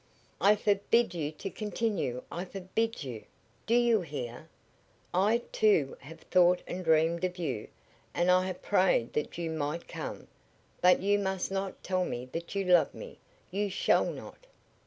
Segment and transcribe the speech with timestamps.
[0.41, 3.25] "I forbid you to continue I forbid you!
[3.67, 4.49] Do you hear?
[5.13, 7.67] I, too, have thought and dreamed of you,
[8.11, 10.27] and I have prayed that you might come.
[10.81, 13.19] But you must not tell me that you love me
[13.51, 14.47] you shall not!"